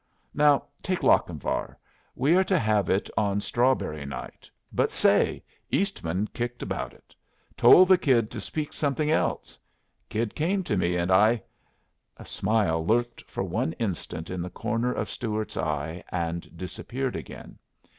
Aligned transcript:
Now 0.33 0.63
take 0.81 1.03
'Lochinvar.' 1.03 1.75
We 2.15 2.35
are 2.35 2.43
to 2.45 2.57
have 2.57 2.89
it 2.89 3.07
on 3.15 3.39
strawberry 3.39 4.03
night; 4.03 4.49
but 4.73 4.91
say! 4.91 5.43
Eastman 5.69 6.27
kicked 6.33 6.63
about 6.63 6.95
it. 6.95 7.13
Told 7.55 7.87
the 7.87 7.99
kid 7.99 8.31
to 8.31 8.41
speak 8.41 8.73
something 8.73 9.11
else. 9.11 9.59
Kid 10.09 10.33
came 10.33 10.63
to 10.63 10.75
me, 10.75 10.95
and 10.97 11.11
I" 11.11 11.43
A 12.17 12.25
smile 12.25 12.83
lurked 12.83 13.21
for 13.29 13.43
one 13.43 13.73
instant 13.73 14.31
in 14.31 14.41
the 14.41 14.49
corner 14.49 14.91
of 14.91 15.07
Stuart's 15.07 15.55
eye, 15.55 16.03
and 16.09 16.49
disappeared 16.57 17.15
again. 17.15 17.59